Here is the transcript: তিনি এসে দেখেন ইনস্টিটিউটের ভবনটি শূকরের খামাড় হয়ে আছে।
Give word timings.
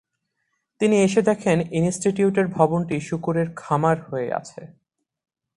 তিনি 0.81 0.95
এসে 1.01 1.21
দেখেন 1.21 1.57
ইনস্টিটিউটের 1.71 2.47
ভবনটি 2.47 2.97
শূকরের 2.99 3.47
খামাড় 3.55 4.01
হয়ে 4.09 4.29
আছে। 4.33 4.61